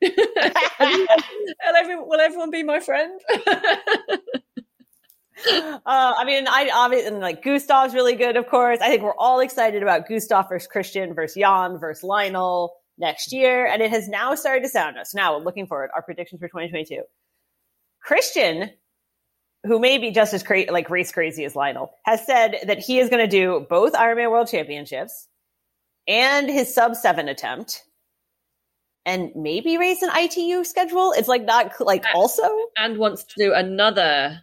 [0.79, 3.19] everyone, will everyone be my friend?
[5.47, 8.79] Uh, I mean, I obviously like Gustav's really good, of course.
[8.81, 13.65] I think we're all excited about Gustav versus Christian versus Jan versus Lionel next year,
[13.65, 15.13] and it has now started to sound us.
[15.13, 17.01] Now, looking forward, our predictions for 2022.
[18.01, 18.69] Christian,
[19.65, 22.99] who may be just as cra- like race crazy as Lionel, has said that he
[22.99, 25.27] is going to do both Ironman World Championships
[26.07, 27.83] and his sub seven attempt
[29.05, 31.13] and maybe race an ITU schedule.
[31.15, 34.41] It's like not like also and wants to do another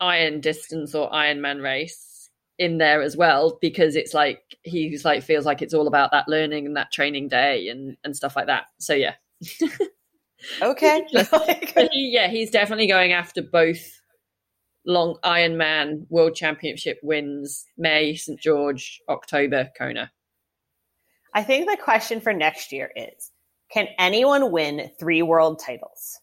[0.00, 5.44] iron distance or Ironman race in there as well because it's like he's like feels
[5.44, 8.64] like it's all about that learning and that training day and and stuff like that.
[8.78, 9.14] So yeah.
[10.62, 11.04] okay.
[11.92, 14.00] he, yeah, he's definitely going after both
[14.86, 20.10] long Ironman World Championship wins May, St George, October, Kona.
[21.34, 23.32] I think the question for next year is
[23.72, 26.20] can anyone win three world titles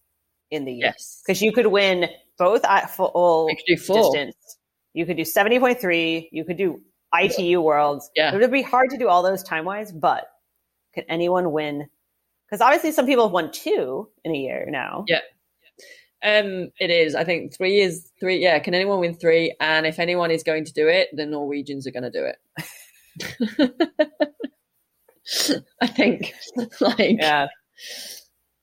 [0.49, 0.93] in the year?
[0.95, 1.21] Yes.
[1.25, 2.07] Because you could win
[2.41, 4.58] both at full distance.
[4.93, 6.30] You could do 70.3.
[6.32, 6.82] You could do
[7.15, 8.10] ITU worlds.
[8.15, 8.34] Yeah.
[8.34, 10.25] It would be hard to do all those time wise, but
[10.95, 11.88] can anyone win?
[12.47, 15.06] Because obviously some people have won two in a year now.
[15.08, 15.19] Yeah.
[16.23, 17.13] Um, it is.
[17.13, 18.39] I think three is three.
[18.39, 18.58] Yeah.
[18.58, 19.56] Can anyone win three?
[19.60, 22.38] And if anyone is going to do it, the Norwegians are going to do it.
[25.80, 26.34] I think.
[26.82, 27.49] like, yeah.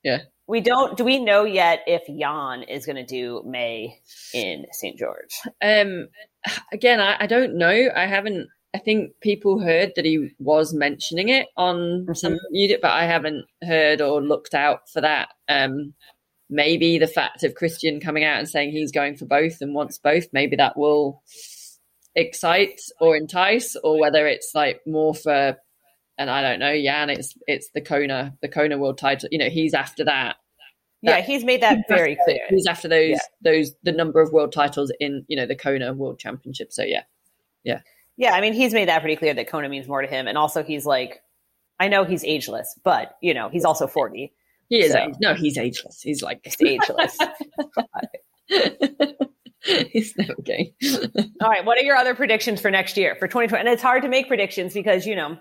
[0.03, 4.01] Yeah we don't do we know yet if Jan is going to do May
[4.35, 4.99] in St.
[4.99, 5.39] George?
[5.63, 6.09] Um
[6.73, 7.91] again, I, I, don't know.
[7.95, 12.15] I haven't I think people heard that he was mentioning it on mm-hmm.
[12.15, 15.29] some unit, but I haven't heard or looked out for that.
[15.49, 15.95] Um
[16.51, 19.99] maybe the fact of Christian coming out and saying he's going for both and wants
[19.99, 21.23] both, maybe that will
[22.15, 25.59] excite or entice, or whether it's like more for
[26.19, 29.29] and I don't know, Jan, it's it's the Kona, the Kona world title.
[29.31, 30.37] You know, he's after that.
[31.03, 32.41] that yeah, he's made that very clear.
[32.49, 33.19] He's after those yeah.
[33.41, 36.73] those the number of world titles in you know the Kona World Championship.
[36.73, 37.05] So yeah,
[37.63, 37.81] yeah,
[38.17, 38.33] yeah.
[38.33, 40.65] I mean, he's made that pretty clear that Kona means more to him, and also
[40.65, 41.23] he's like,
[41.79, 44.33] I know he's ageless, but you know he's also forty.
[44.69, 44.93] He is.
[44.93, 45.13] So.
[45.21, 46.03] No, he's ageless.
[46.03, 47.17] He's like he's ageless.
[49.93, 50.75] he's never gay.
[51.41, 51.65] All right.
[51.65, 53.61] What are your other predictions for next year for 2020?
[53.61, 55.39] And it's hard to make predictions because you know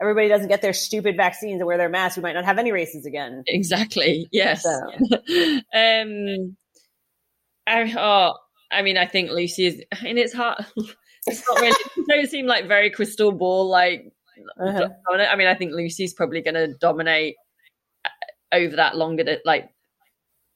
[0.00, 2.72] everybody doesn't get their stupid vaccines and wear their masks, we might not have any
[2.72, 3.42] races again.
[3.46, 4.28] Exactly.
[4.32, 4.62] Yes.
[4.62, 4.70] So.
[5.74, 6.56] um,
[7.66, 8.34] I, oh,
[8.70, 10.64] I mean, I think Lucy is, and it's hard.
[11.26, 11.76] It's not really.
[11.98, 13.68] It doesn't seem like very crystal ball.
[13.68, 14.06] Like,
[14.58, 14.88] Uh-huh.
[15.12, 17.34] I mean, I think Lucy's probably going to dominate
[18.06, 18.08] uh,
[18.54, 19.36] over that longer.
[19.44, 19.68] Like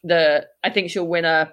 [0.05, 1.53] the, I think she'll win a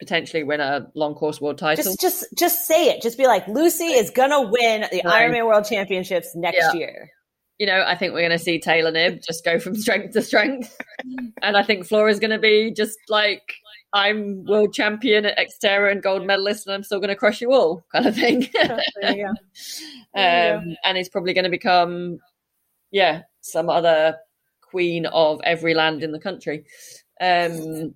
[0.00, 1.84] potentially win a long course world title.
[1.84, 3.00] Just, just, just say it.
[3.02, 5.30] Just be like, Lucy is gonna win the Right.
[5.30, 6.72] Ironman World Championships next Yeah.
[6.72, 7.10] year.
[7.58, 10.22] you know, I think we're going to see Taylor Knibb just go from strength to
[10.22, 10.76] strength.
[11.42, 13.54] and I think Flora's going to be just like,
[13.92, 17.52] I'm world champion at Xterra and gold medalist, and I'm still going to crush you
[17.52, 18.48] all, kind of thing.
[19.00, 19.32] There you go.
[20.20, 22.18] Um, and it's probably going to become,
[22.90, 24.16] yeah, some other
[24.60, 26.64] queen of every land in the country.
[27.20, 27.94] Um,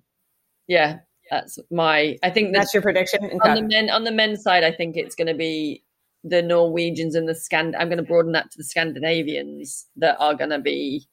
[0.67, 2.17] yeah, that's my.
[2.23, 3.23] I think that That's your prediction.
[3.43, 5.83] on the men on the men's side, I think it's going to be
[6.23, 7.75] the Norwegians and the Scand.
[7.75, 11.07] I'm going to broaden that to the Scandinavians that are going to be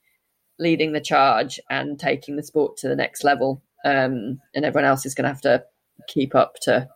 [0.59, 3.63] leading the charge and taking the sport to the next level.
[3.85, 5.65] Um, and everyone else is going to have to
[6.09, 6.89] keep up to,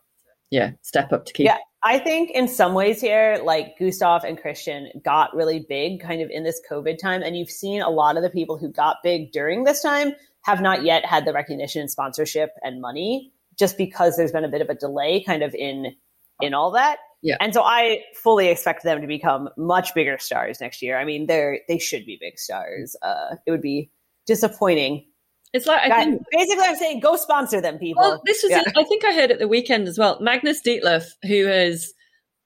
[0.49, 1.45] yeah, step up to keep.
[1.45, 1.57] Yeah.
[1.83, 6.29] I think in some ways here, like Gustav and Christian got really big kind of
[6.29, 7.23] in this COVID time.
[7.23, 10.61] And you've seen a lot of the people who got big during this time have
[10.61, 14.69] not yet had the recognition, sponsorship, and money just because there's been a bit of
[14.69, 15.95] a delay kind of in
[16.41, 16.97] in all that.
[17.21, 17.37] Yeah.
[17.39, 20.97] And so I fully expect them to become much bigger stars next year.
[20.97, 22.95] I mean, they're they should be big stars.
[23.01, 23.91] Uh, it would be
[24.25, 25.05] disappointing.
[25.53, 26.23] It's like I think.
[26.31, 28.01] basically, I'm saying go sponsor them, people.
[28.01, 28.51] Well, this was.
[28.51, 28.63] Yeah.
[28.75, 30.19] I think I heard at the weekend as well.
[30.21, 31.93] Magnus Ditlev, who has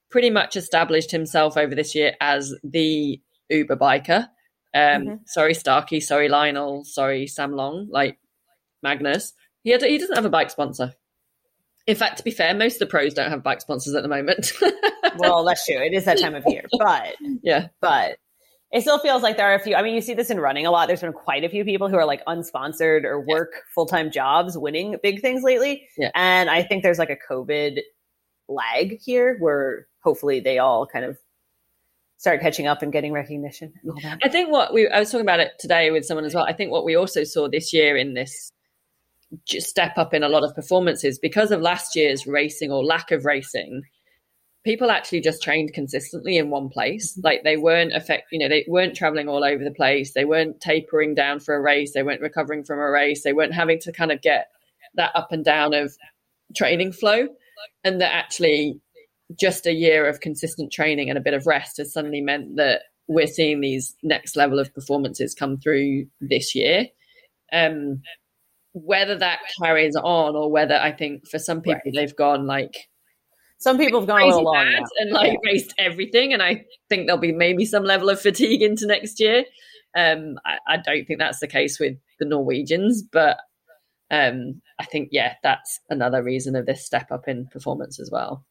[0.10, 4.28] pretty much established himself over this year as the Uber biker.
[4.76, 5.20] Um, Mhm.
[5.28, 6.00] Sorry, Starkey.
[6.02, 6.84] Sorry, Lionel.
[6.84, 7.88] Sorry, Sam Long.
[7.90, 8.20] Like
[8.84, 9.34] Magnus,
[9.64, 10.94] he had, he doesn't have a bike sponsor.
[11.88, 14.10] In fact, to be fair, most of the pros don't have bike sponsors at the
[14.10, 14.52] moment.
[15.18, 15.78] well, that's true.
[15.78, 18.18] It is that time of year, but yeah, but
[18.72, 19.76] it still feels like there are a few.
[19.76, 20.88] I mean, you see this in running a lot.
[20.88, 24.58] There's been quite a few people who are like unsponsored or work full time jobs
[24.58, 25.88] winning big things lately.
[25.98, 26.10] Yeah.
[26.16, 27.80] And I think there's like a COVID
[28.50, 31.18] lag here where hopefully they all kind of
[32.26, 34.18] start catching up and getting recognition and.
[34.24, 36.44] I think what we I was talking about it today with someone as well.
[36.44, 38.52] I think what we also saw this year in this
[39.46, 43.26] step up in a lot of performances because of last year's racing or lack of
[43.26, 43.84] racing.
[44.64, 47.12] People actually just trained consistently in one place.
[47.12, 47.26] Mm-hmm.
[47.28, 50.14] Like they weren't affect, you know, they weren't traveling all over the place.
[50.14, 51.94] They weren't tapering down for a race.
[51.94, 53.22] They weren't recovering from a race.
[53.24, 54.48] They weren't having to kind of get
[54.96, 55.96] that up and down of
[56.56, 57.28] training flow.
[57.84, 58.80] And that actually
[59.40, 62.82] just a year of consistent training and a bit of rest has suddenly meant that
[63.08, 66.88] we're seeing these next level of performances come through this year.
[67.52, 68.02] Um,
[68.74, 72.90] whether that carries on or whether I think for some people they've gone like
[73.58, 74.88] Some people have gone a crazy little long mad now.
[74.98, 78.86] and like raced everything, and I think there'll be maybe some level of fatigue into
[78.86, 79.46] next year.
[79.98, 83.38] Um, I, I don't think that's the case with the Norwegians, but
[84.12, 88.46] um, I think yeah, that's another reason of this step up in performance as well.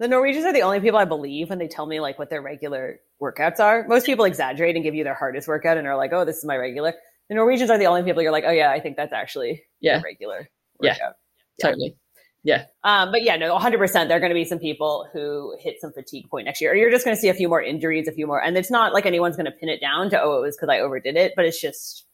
[0.00, 2.40] The Norwegians are the only people I believe when they tell me like what their
[2.40, 3.86] regular workouts are.
[3.86, 6.44] Most people exaggerate and give you their hardest workout and are like, "Oh, this is
[6.44, 6.94] my regular."
[7.28, 10.00] The Norwegians are the only people you're like, "Oh yeah, I think that's actually Yeah.
[10.02, 10.48] regular
[10.80, 10.92] Yeah.
[10.94, 11.14] workout."
[11.58, 11.66] Yeah.
[11.66, 11.96] Totally.
[12.42, 12.64] Yeah.
[12.82, 14.08] Um, but yeah, no, 100%.
[14.08, 16.74] There are going to be some people who hit some fatigue point next year, or
[16.74, 18.94] you're just going to see a few more injuries, a few more, and it's not
[18.94, 21.34] like anyone's going to pin it down to oh, it was because I overdid it,
[21.36, 22.06] but it's just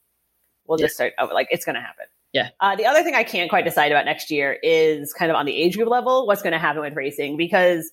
[0.66, 2.07] we'll just start oh, like it's going to happen.
[2.32, 2.50] Yeah.
[2.60, 5.46] Uh, the other thing I can't quite decide about next year is kind of on
[5.46, 7.90] the age group level, what's going to happen with racing because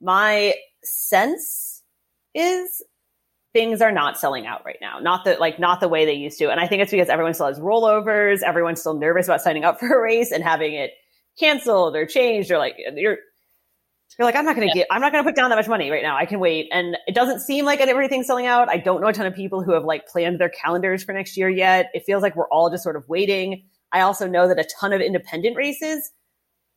[0.00, 1.82] my sense
[2.34, 2.82] is
[3.52, 4.98] things are not selling out right now.
[4.98, 6.50] Not that like not the way they used to.
[6.50, 9.78] And I think it's because everyone still has rollovers, everyone's still nervous about signing up
[9.80, 10.92] for a race and having it
[11.38, 13.16] canceled or changed or like you're
[14.18, 15.68] you're like I'm not going to get I'm not going to put down that much
[15.68, 16.16] money right now.
[16.16, 16.68] I can wait.
[16.70, 18.68] And it doesn't seem like everything's selling out.
[18.68, 21.36] I don't know a ton of people who have like planned their calendars for next
[21.36, 21.90] year yet.
[21.94, 23.64] It feels like we're all just sort of waiting.
[23.92, 26.10] I also know that a ton of independent races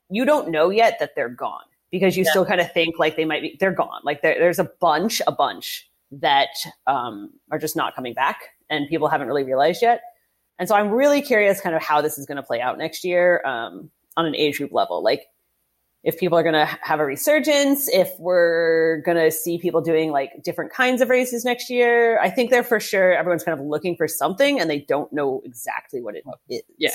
[0.09, 2.29] you don't know yet that they're gone because you Yeah.
[2.31, 4.01] still kind of think like they might be they're gone.
[4.03, 6.49] Like there, there's a bunch a bunch that
[6.87, 8.37] um, are just not coming back
[8.69, 10.01] and people haven't really realized yet.
[10.59, 13.03] And so I'm really curious kind of how this is going to play out next
[13.03, 15.03] year um, on an age group level.
[15.03, 15.23] Like
[16.05, 20.11] if people are going to have a resurgence, if we're going to see people doing
[20.11, 22.19] like different kinds of races next year.
[22.21, 25.41] I think they're for sure everyone's kind of looking for something and they don't know
[25.43, 26.61] exactly what it is.
[26.77, 26.91] Yeah.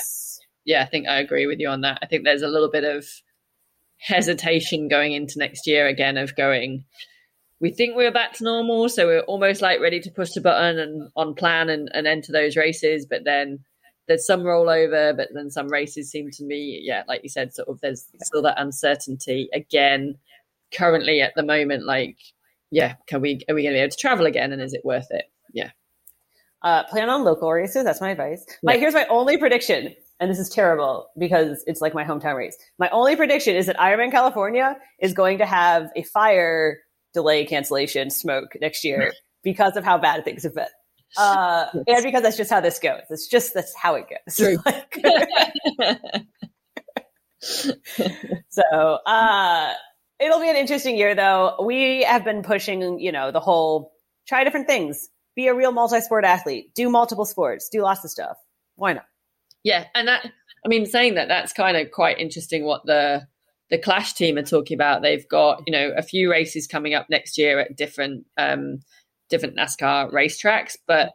[0.63, 1.99] yeah, I think I agree with you on that.
[2.01, 3.05] I think there's a little bit of
[3.97, 6.85] hesitation going into next year again of going,
[7.59, 10.79] we think we're back to normal, so we're almost like ready to push the button
[10.79, 13.59] and on plan and, and enter those races, but then
[14.11, 17.69] there's some rollover, but then some races seem to me, yeah, like you said, sort
[17.69, 20.15] of there's still that uncertainty again.
[20.73, 22.17] Currently at the moment, like
[22.71, 24.83] yeah, can we are we going to be able to travel again, and is it
[24.83, 25.25] worth it?
[25.53, 25.71] Yeah.
[26.61, 27.83] Uh, plan on local races.
[27.83, 28.45] That's my advice.
[28.63, 32.57] My here's my only prediction, and this is terrible because it's like my hometown race.
[32.77, 36.79] My only prediction is that Ironman California is going to have a fire
[37.13, 40.67] delay cancellation smoke next year because of how bad things have been.
[41.17, 43.01] Uh, and because that's just how this goes.
[43.09, 44.35] It's just that's how it goes.
[44.35, 44.57] True.
[48.49, 49.73] so uh,
[50.19, 51.63] it'll be an interesting year, though.
[51.65, 53.93] We have been pushing, you know, the whole
[54.27, 58.37] try different things, be a real multi-sport athlete, do multiple sports, do lots of stuff.
[58.75, 59.05] Why not?
[59.63, 60.31] Yeah, and that
[60.65, 62.63] I mean, saying that that's kind of quite interesting.
[62.63, 63.27] What the
[63.69, 65.01] the Clash team are talking about.
[65.01, 68.81] They've got you know a few races coming up next year at different um,
[69.31, 71.13] different NASCAR racetracks, but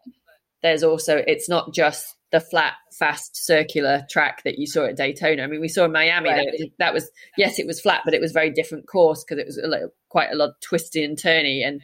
[0.62, 5.44] there's also it's not just the flat, fast, circular track that you saw at Daytona.
[5.44, 6.36] I mean, we saw in Miami right.
[6.36, 9.40] that, was, that, was, yes, it was flat, but it was very different course because
[9.40, 11.80] it was a little, quite a lot twisty and turny and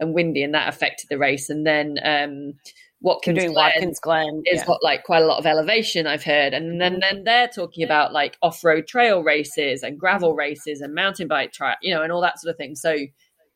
[0.00, 1.48] and windy, and that affected the race.
[1.48, 2.54] And then um,
[3.00, 4.66] Watkins Glen, Watkins Glen is yeah.
[4.66, 8.12] got like quite a lot of elevation, I've heard, and then then they're talking about
[8.12, 12.10] like off road trail races and gravel races and mountain bike track, you know, and
[12.10, 12.74] all that sort of thing.
[12.74, 12.96] So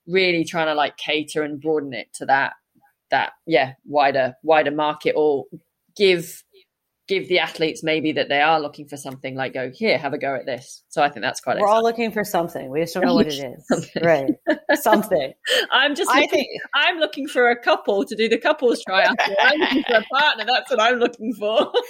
[0.09, 2.55] really trying to like cater and broaden it to that
[3.11, 5.45] that yeah wider wider market or
[5.97, 6.43] give
[7.09, 10.19] give the athletes maybe that they are looking for something like go here have a
[10.19, 10.83] go at this.
[10.89, 11.77] So i think that's quite we're exciting.
[11.77, 12.71] all looking for something.
[12.71, 13.67] We just don't know what it is.
[13.67, 14.03] something.
[14.05, 14.35] right.
[14.75, 15.33] Something.
[15.73, 16.49] I'm just looking, I think...
[16.75, 20.45] i'm looking for a couple to do the couples trial i'm looking for a partner.
[20.47, 21.73] That's what i'm looking for.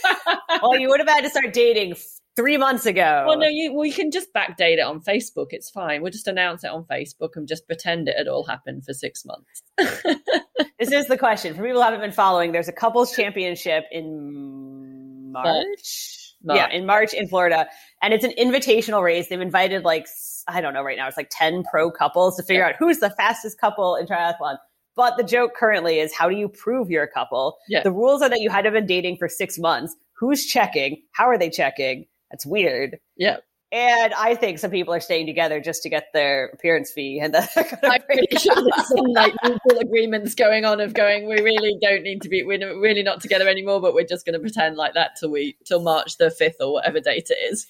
[0.62, 1.94] Well you would have had to start dating
[2.38, 3.24] three months ago.
[3.26, 5.48] Well, no, you well, you can just backdate it on Facebook.
[5.50, 6.02] It's fine.
[6.02, 9.24] We'll just announce it on Facebook and just pretend it had all happened for six
[9.24, 9.62] months.
[10.78, 12.52] this is the question for people who haven't been following.
[12.52, 16.24] There's a couples championship in March.
[16.44, 16.58] March.
[16.58, 17.66] Yeah, in March in Florida,
[18.00, 19.26] and it's an invitational race.
[19.28, 20.06] They've invited like
[20.46, 21.08] I don't know right now.
[21.08, 22.68] It's like ten pro couples to figure yeah.
[22.68, 24.58] out who's the fastest couple in triathlon.
[24.94, 27.56] But the joke currently is how do you prove you're a couple?
[27.68, 27.82] Yeah.
[27.82, 29.96] The rules are that you had to have been dating for six months.
[30.18, 31.02] Who's checking?
[31.12, 32.06] How are they checking?
[32.30, 32.98] That's weird.
[33.16, 33.38] Yeah.
[33.70, 37.34] And I think some people are staying together just to get their appearance fee, and
[37.34, 37.46] then
[37.82, 41.28] I'm pretty sure there's some like mutual agreements going on of going.
[41.28, 42.42] We really don't need to be.
[42.44, 45.58] We're really not together anymore, but we're just going to pretend like that till we
[45.66, 47.66] till March the fifth or whatever date it is.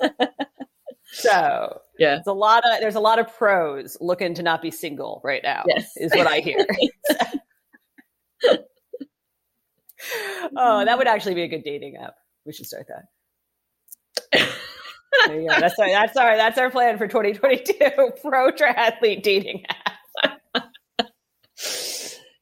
[1.11, 4.71] so yeah, there's a lot of there's a lot of pros looking to not be
[4.71, 5.65] single right now.
[5.67, 5.91] Yes.
[5.97, 6.65] is what I hear.
[10.57, 12.15] oh, that would actually be a good dating app.
[12.47, 13.07] We should start that.
[14.33, 17.75] That's our, that's our that's our plan for 2022
[18.23, 20.41] pro triathlete dating app.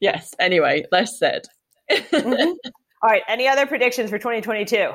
[0.00, 0.34] yes.
[0.38, 1.42] Anyway, less said.
[1.90, 2.52] mm-hmm.
[3.02, 3.22] All right.
[3.28, 4.92] Any other predictions for 2022?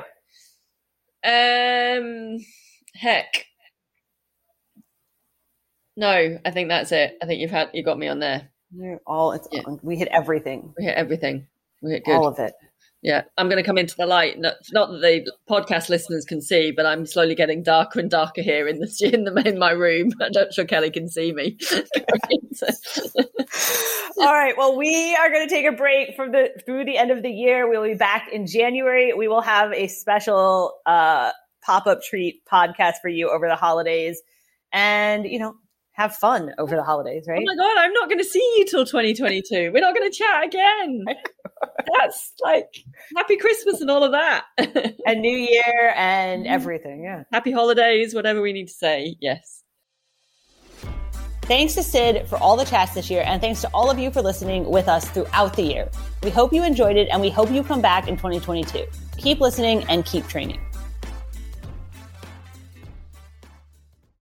[1.24, 2.38] Um,
[2.94, 3.46] heck.
[5.96, 7.16] No, I think that's it.
[7.22, 8.48] I think you've had you got me on there.
[8.74, 9.62] You're all it's yeah.
[9.82, 10.72] we hit everything.
[10.78, 11.46] We hit everything.
[11.82, 12.14] We hit good.
[12.14, 12.54] All of it.
[13.02, 14.38] Yeah, I'm going to come into the light.
[14.38, 18.42] Not, not, that the podcast listeners can see, but I'm slowly getting darker and darker
[18.42, 20.12] here in the in the in my room.
[20.20, 21.58] I'm not sure Kelly can see me.
[24.18, 24.54] All right.
[24.56, 27.30] Well, we are going to take a break from the through the end of the
[27.30, 27.68] year.
[27.68, 29.12] We'll be back in January.
[29.14, 31.32] We will have a special uh,
[31.64, 34.22] pop up treat podcast for you over the holidays,
[34.72, 35.56] and you know,
[35.90, 37.42] have fun over the holidays, right?
[37.42, 39.72] Oh my god, I'm not going to see you till 2022.
[39.72, 41.04] We're not going to chat again.
[41.98, 42.68] That's like
[43.16, 44.44] happy Christmas and all of that.
[45.06, 46.52] and New Year and mm-hmm.
[46.52, 47.04] everything.
[47.04, 47.24] Yeah.
[47.32, 49.16] Happy holidays, whatever we need to say.
[49.20, 49.62] Yes.
[51.42, 54.12] Thanks to Sid for all the chats this year, and thanks to all of you
[54.12, 55.90] for listening with us throughout the year.
[56.22, 58.86] We hope you enjoyed it, and we hope you come back in 2022.
[59.18, 60.60] Keep listening and keep training.